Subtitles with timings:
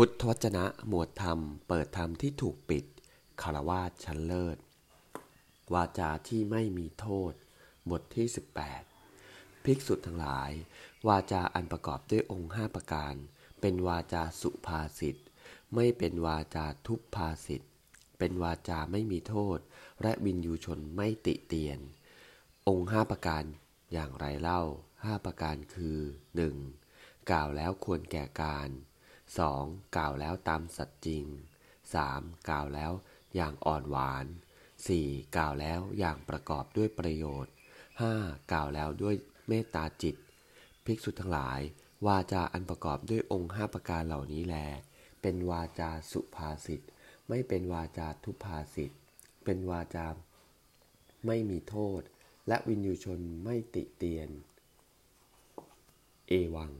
[0.00, 2.84] พุทธวจนะหมวดธรรม เปิดธรรมที่ถูกปิด
[3.42, 4.58] คารวาสชั้นเลิศ
[5.74, 7.32] วาจาที่ไม่มีโทษ
[7.90, 8.26] บทที่
[8.96, 10.50] 18 ภิกษุทั้งหลาย
[11.08, 13.14] วาจาอันประกอบด้วยองค์ห้าประการ
[13.60, 15.16] เป็นวาจาสุภาษิต
[15.74, 17.62] ไม่เป็นวาจาทุพภาษิต
[18.18, 19.58] เป็นวาจาไม่มีโทษ
[20.02, 21.78] และวินยูชนไม่ติเตียน
[22.68, 23.44] องค์ห้าประการ
[23.92, 24.62] อย่างไรเล่า
[25.04, 25.98] ห้าประการคือ
[26.64, 27.30] 1.
[27.30, 28.97] กล่าวแล้วควรแก่การ 2.
[29.96, 31.24] กล่าวแล้วตามสัตย์จริง
[31.86, 32.48] 3.
[32.48, 32.92] กล่าวแล้ว
[33.34, 34.26] อย่างอ่อนหวาน
[34.80, 35.36] 4.
[35.36, 37.52] กล่าวแล้วอย่างประกอบด้วยประโยชน์
[38.02, 38.52] 5.
[38.52, 39.14] กล่าวแล้วด้วย
[39.48, 40.16] เมตตาจิต
[40.84, 41.60] ภิกษุทั้งหลาย
[42.06, 44.56] วาจาอันประกอบด้วยองค์ห้าประการเหล่านี้แล
[45.22, 46.80] เป็นวาจาสุภาษิต
[47.28, 48.92] ไม่เป็นวาจาทุพภาษิต
[49.44, 50.06] เป็นวาจา
[51.26, 52.00] ไม่มีโทษ
[52.48, 54.28] และวินยูชนไม่ติเตียน
[56.28, 56.72] เอวัง